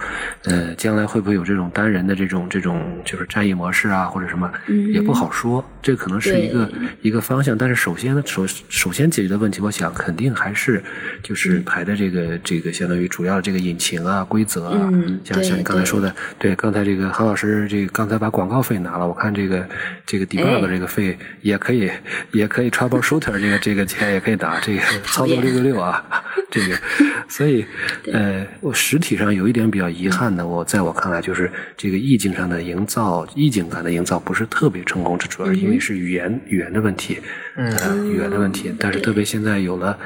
[0.44, 4.52] 呃，将来会不会有这种单人的这种这种就是战役模式啊，或者什么，
[4.92, 5.64] 也不好说。
[5.80, 7.56] 这可能是一个一个方向。
[7.56, 10.84] 但是首先呢，首首先解决的问题，我想肯定还是
[11.22, 14.92] 就是排的这个这个相当于主要的这个引擎啊、规则啊，
[15.24, 19.66] 像像你刚才说的，对，刚才这个韩老师这个刚才把广告费拿了，我看这个
[20.04, 21.90] 这个 debug 这个费也可以
[22.32, 26.04] 也可以 trouble shooter 这个这个钱也可以打，这个 操作六六六啊，
[26.50, 26.76] 这个。
[27.28, 27.64] 所以，
[28.12, 37.18] 呃，我实体上有一点比较遗憾的，我在我看来就是这个意境上的营造，意境感的营造不是特别成功，这主要是因为是语言语言的问题，
[37.56, 38.72] 嗯，语言的问题。
[38.78, 39.98] 但是特别现在有了，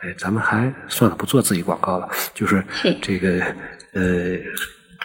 [0.00, 2.62] 哎，咱们还算了，不做自己广告了，就是
[3.02, 3.40] 这个
[3.92, 4.38] 呃，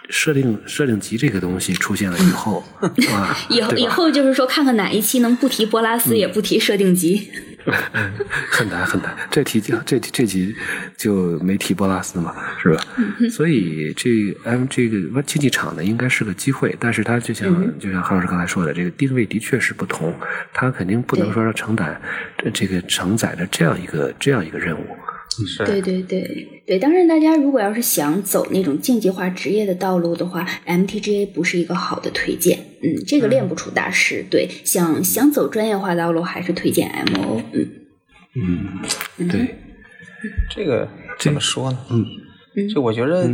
[0.10, 2.64] 设定设定集这个东西出现了以后，
[3.12, 7.30] 啊，以后以后就是说，看看哪一期能不提波拉斯，也不提设定集。
[8.50, 10.56] 很难很难，这题就这这集
[10.98, 12.84] 就没提波拉斯嘛，是吧？
[13.32, 14.10] 所以这
[14.44, 20.14] M 这个竞技场呢，应该是个机会，但是它就像就像韩老师刚才说的，这个定位的确是不同，
[20.54, 22.00] 它肯定不能说要承担
[22.54, 24.86] 这个承载着这样一个这样一个任务。
[25.66, 32.60] 对对对对，当然，大家如果要是想走那种竞技化职业的道路的话，MTGA 不是一个好的推荐。
[32.82, 34.26] 嗯，这个练不出大师。
[34.30, 37.42] 对，想想走专业化道路，还是推荐 MO。
[37.54, 37.70] 嗯
[39.18, 39.56] 嗯，对，
[40.50, 40.88] 这个
[41.20, 41.78] 怎么说呢？
[41.90, 43.30] 嗯，就我觉得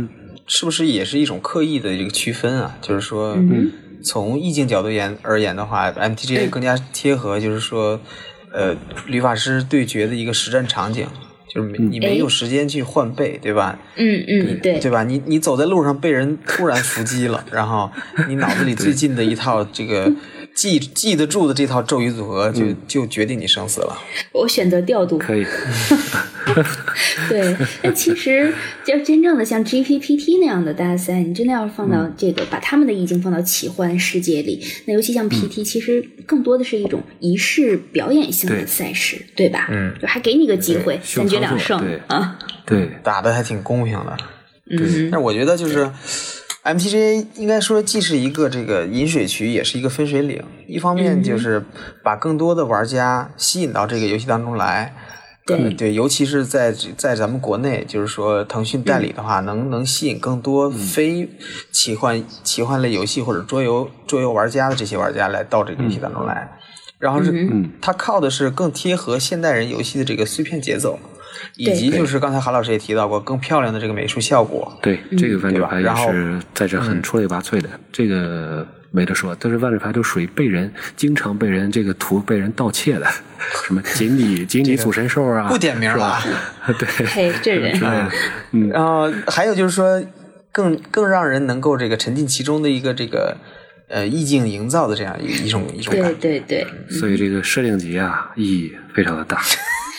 [0.46, 2.78] 是不是也是一种刻意的一个区分啊？
[2.80, 3.36] 就是说，
[4.02, 8.00] 从意境角度言而言的话，MTGA 更加贴合，就是说，
[8.52, 8.74] 呃，
[9.06, 11.06] 律法师对决的一个实战场景。
[11.52, 13.76] 就是你没有时间去换背，对吧？
[13.96, 15.02] 嗯嗯，对，对吧？
[15.02, 17.90] 你你走在路上被人突然伏击了，然后
[18.28, 20.12] 你脑子里最近的一套这个。
[20.60, 23.96] 记记得住的这套咒语组合，就就决定你生死了。
[24.32, 25.16] 我选择调度。
[25.16, 25.42] 可以。
[27.30, 28.52] 对，那其实
[28.84, 39.66] 就真正的像 GPPT 那样的大赛，你真的要是放到这个，把他们的意境放到奇幻世界里，那尤其像 PT，其实更多的是一种仪式表演性的赛事，对吧？
[39.70, 42.38] 嗯，就还给你个机会，三局两胜啊。
[42.66, 44.14] 对，打的还挺公平的。
[44.70, 45.90] 嗯，但是我觉得就是。
[46.62, 50.42] MTGA 应该说既是一个这个饮水渠，也是一个分水岭。
[50.66, 51.64] 一方面就是
[52.02, 54.94] 把更多的玩家吸引到这个游戏当中来，
[55.46, 55.72] 对。
[55.72, 61.30] 对，尤其是在在咱们国内，就是说腾讯代理的话，能能吸引更多非
[61.72, 66.58] 奇幻奇幻类游戏或者桌游桌游玩家的这些玩家来到这个游戏当中来。
[66.98, 67.48] 然后是
[67.80, 70.98] 它靠的是更贴合现代人游戏的这个碎片节奏。
[71.56, 74.76] 以及就是刚才韩老师也提到过，更漂亮的这个美术效果。
[74.82, 79.36] 对，这个万智牌也是在这很出类拔萃的，这个没得说。
[79.38, 83.06] 但是万智牌都属于被人经常被人这个图被人盗窃的，
[83.66, 86.18] 什么锦鲤、 锦鲤祖神兽啊，不点名了。
[86.78, 87.78] 对，嘿，这人。
[88.52, 90.02] 嗯，然后还有就是说，
[90.52, 93.36] 更更让人能够这个沉浸其中的一个这个
[93.88, 96.14] 呃意境营造的这样一一种一种感。
[96.20, 96.66] 对对对。
[96.90, 99.40] 所以这个设定集啊，意义非常的大。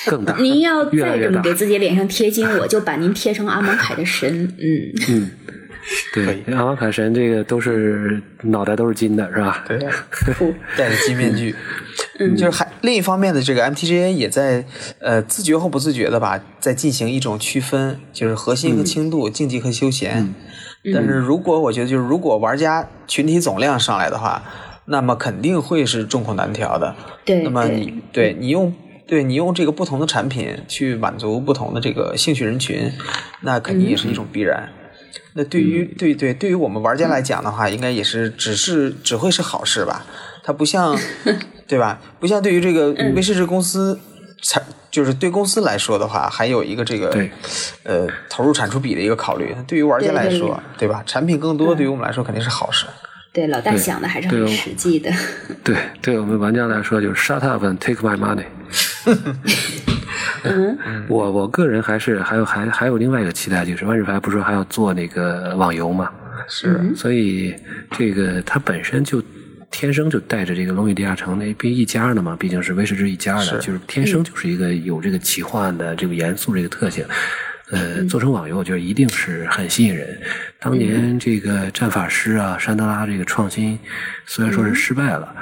[0.08, 0.36] 更大。
[0.38, 4.44] 您要再这么给自己脸上贴金，我就把您贴成阿蒙凯的神。
[4.60, 5.32] 嗯嗯，
[6.14, 9.64] 对，阿蒙凯神这个都是脑袋都是金的，是吧？
[9.68, 9.78] 对，
[10.78, 11.56] 戴着金面具。
[12.20, 14.64] 嗯，就是还另一方面的这个 MTGA 也在
[15.00, 20.34] 呃自觉或不自觉的吧，在进行一种区分，就是核心和轻度，竞技和休闲。
[20.94, 24.44] 但是如果我觉得就是如果玩家群体总量上来的话，
[24.86, 26.96] 那么肯定会是众口难调的。
[27.24, 28.74] 对，那么你对你用。
[29.12, 32.90] 对你用这个不同的产品去满足不同的这个兴趣人群，
[33.42, 34.70] 那肯定也是一种必然。
[35.34, 40.06] 那对于对对对于我们玩家来讲的话，应该也是只是只会是好事吧？
[40.46, 40.98] 它不像
[41.68, 42.00] 对吧？
[42.22, 44.00] 不像对于这个威士忌公司
[44.42, 47.14] 产，就是对公司来说的话，还有一个这个
[47.84, 49.54] 呃投入产出比的一个考虑。
[49.68, 51.04] 对于玩家来说，对吧？
[51.06, 52.86] 产品更多，对于我们来说肯定是好事。
[53.34, 55.12] 对老大想的还是很实际的。
[55.66, 58.46] 对，对我们玩家来说就是 shut up and take my money。
[60.44, 60.78] 嗯，
[61.08, 66.10] 我我个人还是还有还还有另外一个期待，就是万智牌不是还要做那个网游嘛？
[66.48, 67.56] 是，所以
[67.92, 69.24] 这个它本身就
[69.70, 77.06] 天生就带着这个龙与地下城那毕一家的嘛，毕竟是威士忌一家的，就是天生就是一个有这个奇幻的这个严肃这个特性。
[77.70, 80.20] 呃，做成网游，我觉得一定是很吸引人。
[80.60, 83.80] 当年这个战法师啊，山德拉这个创新
[84.26, 85.34] 虽然说是失败了。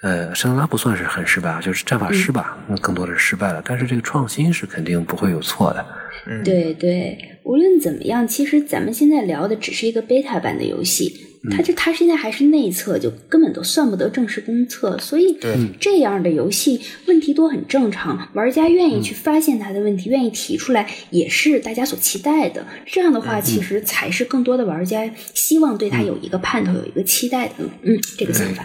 [0.00, 3.60] 呃，圣拉不算是很失败，就是战法师吧，那更多的是失败了。
[3.64, 5.84] 但是这个创新是肯定不会有错的。
[6.26, 11.12] 嗯，对对，无论怎么样，其实咱们现在聊的只是一个 beta 版的游戏，
[11.50, 14.96] 它就它现在还是内测，就根本都算不得正式公测。
[14.98, 15.36] 所以
[15.80, 22.64] 这样的游戏问题多很正常，玩家愿意去发现它的问题，愿意提出来，也是大家所期待的。
[22.86, 27.54] 这样的话，其实才是更多的玩家希望对它有一个盼头，有一个期待的。
[27.82, 28.64] 嗯，这个想法。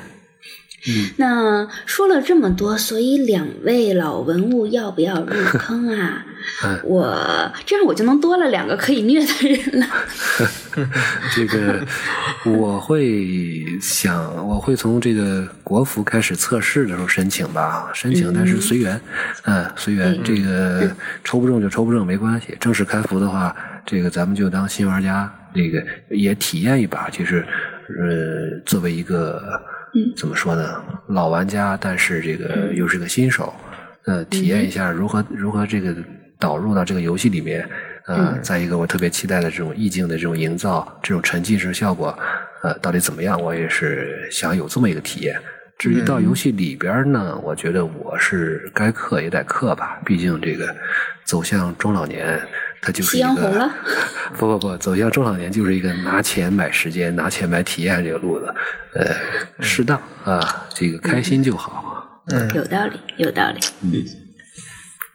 [0.86, 6.26] 嗯，那说了这么多，所以两位老文物要不要入坑啊？
[6.84, 9.88] 我这样我就能多了两个可以虐的人了。
[11.34, 11.82] 这个
[12.44, 19.00] 我会想，我会从这个国服开始测试的时候申请吧，申请，但是随缘，
[19.46, 20.22] 嗯，随缘。
[20.22, 22.58] 这个抽不中就抽不中没关系。
[22.60, 23.56] 正式开服的话，
[23.86, 27.10] 这个咱们就当新玩家，这个也体验一把。
[27.10, 27.46] 其实，
[27.88, 29.42] 呃，作为一个。
[30.16, 30.82] 怎么说呢？
[31.08, 33.54] 老玩家，但是这个又是个新手，
[34.06, 35.96] 呃，体验一下如何如何这个
[36.40, 37.68] 导入到这个游戏里面，
[38.08, 42.18] 呃，再一个我特别期待的这种意境的这种营造，这种沉浸式效果，
[42.64, 43.40] 呃，到底怎么样？
[43.40, 45.40] 我也是想有这么一个体验。
[45.78, 50.74] 至于到游戏里边呢，我觉得我是该氪也得氪吧，毕竟这个
[51.26, 52.40] 走向中老年。
[52.84, 53.72] 它就是一个
[54.38, 58.54] 不不不，走向中老年就是一个拿钱买时间、拿钱买体验这个路子，
[58.96, 59.16] 呃，
[59.62, 62.22] 适当啊，这个开心就好。
[62.28, 63.60] 嗯，有道理，有道理。
[63.82, 64.04] 嗯，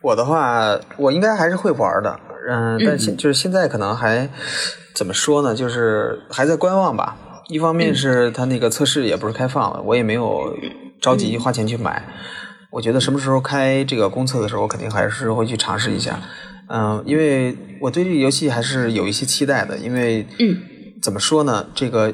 [0.02, 4.28] 我的话，我应该还是会玩的，嗯，但现就是现在可能还
[4.94, 5.54] 怎么说呢？
[5.54, 7.16] 就是还在观望吧。
[7.48, 10.54] 一方面是它那个测试也不是开放了，我也没有
[11.00, 12.04] 着急花钱去买。
[12.70, 16.20] 我觉得什么时候开这个公测的时候，我肯定还是会去尝试一下。
[16.68, 20.26] 嗯，因为我对这个游戏还是有一些期待的，因为
[21.02, 21.66] 怎么说呢？
[21.74, 22.12] 这个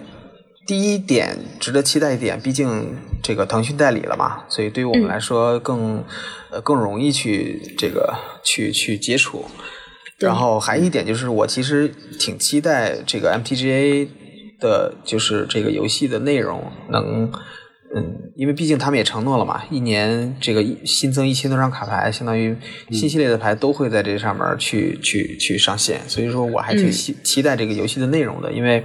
[0.67, 6.05] 第一点值得期待一点，毕竟这个腾讯代理了嘛，所以对于我们来说更
[6.51, 9.45] 呃更容易去这个去去接触。
[10.19, 11.89] 然后还有一点就是，我其实
[12.19, 14.09] 挺期待这个 MTGA
[14.61, 17.33] 的，就是这个游戏的内容能。
[17.97, 22.57] 嗯，因为毕竟他们也承诺了嘛，一年这个新增一千多张卡牌，相当于
[22.91, 28.85] 新系列的牌都会在这上面去去去上线，所以说我还挺期期待这个游戏的内容的，因为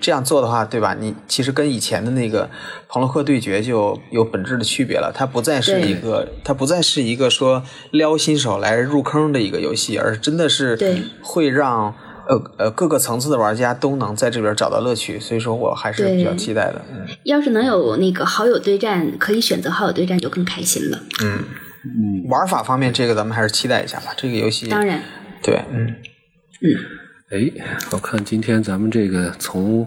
[0.00, 0.96] 这样做的话，对吧？
[0.98, 2.50] 你其实跟以前的那个
[2.88, 7.62] 朋洛克对决就有本质的区别了，它不再是一个，它不再是一个说
[7.92, 10.76] 撩新手来入坑的一个游戏，而真的是
[11.22, 11.94] 会让。
[12.28, 16.82] 呃呃，各个层次的玩家都能在这边找到乐趣，所以说我还是比较期待的。
[17.24, 20.98] 要是能有那个好友对战，可以选择好友对战，就更开心了。
[21.22, 21.38] 嗯
[21.84, 24.12] 嗯，玩法方面，这个咱们还是期待一下吧。
[24.16, 25.00] 这个游戏当然
[25.42, 25.86] 对，嗯
[26.62, 26.76] 嗯。
[27.30, 27.50] 哎，
[27.90, 29.86] 我看今天咱们这个从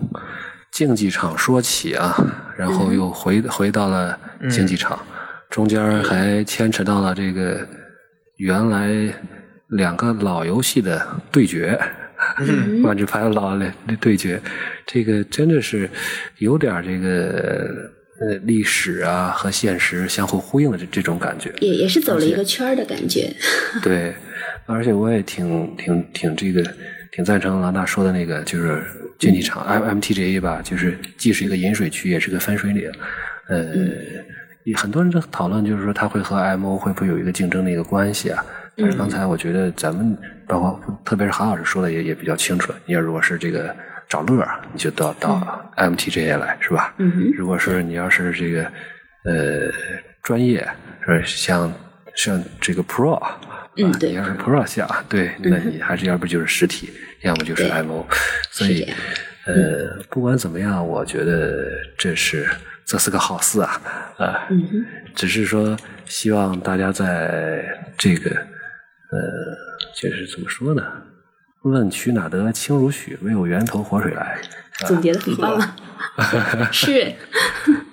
[0.71, 2.15] 竞技场说起啊，
[2.57, 4.19] 然后又回回到了
[4.49, 4.99] 竞技场，
[5.49, 7.67] 中间还牵扯到了这个
[8.37, 8.91] 原来
[9.69, 11.79] 两个老游戏的对决。
[12.83, 14.39] 万智牌老的对决，
[14.85, 15.89] 这个真的是
[16.37, 23.31] 有点这个呃历史啊和现实相互呼应的这这种感觉，也也是走了一个圈的感觉。
[23.81, 24.13] 对，
[24.65, 26.63] 而且我也挺挺挺这个
[27.11, 28.83] 挺赞成郎大说的那个，就是
[29.17, 32.91] 竞技场 M M T G A 吧，就是既是一个饮水区，也是个分水岭。
[33.49, 33.65] 呃，
[34.75, 38.45] 很多人在讨论，就是说它会和 M O 会不会有一个竞争的一个关系啊？
[38.77, 40.15] 但是刚才我觉得咱们
[40.47, 42.71] 包括特别是韩老师说的也也比较清楚。
[42.85, 43.75] 你要如果是这个
[44.07, 46.93] 找乐儿，你就到到 MTGA 来是吧？
[46.99, 48.63] 嗯如果说你要是这个
[49.25, 49.71] 呃
[50.21, 50.65] 专业
[51.01, 51.73] 是像
[52.15, 53.19] 像这个 Pro，
[53.77, 56.91] 嗯对，你要是 Pro 下对，那你还是要不就是实体，
[57.23, 58.05] 要么就是 MO。
[58.51, 58.83] 所以
[59.45, 61.65] 呃不管怎么样，我觉得
[61.97, 62.47] 这是
[62.85, 63.81] 这是个好事啊
[64.19, 64.47] 啊，
[65.15, 65.75] 只是说
[66.05, 67.65] 希望大家在
[67.97, 68.29] 这个。
[69.11, 69.19] 呃，
[69.95, 70.83] 就是怎么说呢？
[71.63, 73.17] 问渠哪得清如许？
[73.21, 74.39] 唯有源头活水来。
[74.85, 75.59] 总结的很棒。
[76.71, 77.13] 是。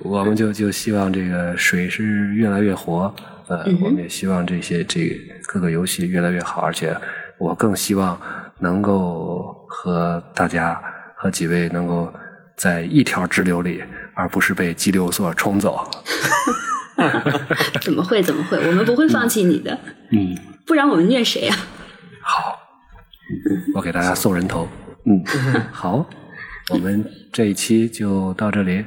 [0.01, 3.15] 我们就就希望这个水是越来越活。
[3.49, 5.11] 呃，我们也希望这些这
[5.47, 6.97] 各个游戏越来越好，而且
[7.39, 8.21] 我更希望
[8.61, 10.81] 能够和大家
[11.17, 12.13] 和几位能够
[12.57, 13.83] 在一条支流里，
[14.15, 15.91] 而不是被激流所冲走。
[17.83, 18.23] 怎么会？
[18.23, 18.59] 怎么会？
[18.59, 19.79] 我们不会放弃你的。
[20.11, 20.37] 嗯。
[20.67, 21.57] 不然我们虐谁啊？
[22.23, 22.59] 好，
[23.75, 24.69] 我给大家送人头。
[25.05, 25.23] 嗯，
[25.71, 26.07] 好，
[26.71, 28.85] 我们这一期就到这里。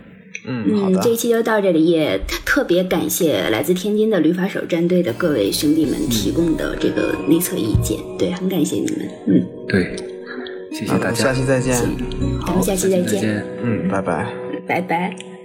[0.48, 1.00] 嗯，好的。
[1.02, 8.00] 这一期就到这里，也特别感谢来自天津的旅法手战队的各位兄弟们提供的这个内测意见。
[8.18, 9.10] 对，很感谢你们。
[9.28, 9.96] 嗯，对，
[10.72, 11.76] 谢谢大家，下期再见。
[12.40, 13.46] 好，下期再见。
[13.62, 14.34] 嗯，拜拜，
[14.68, 15.37] 拜拜。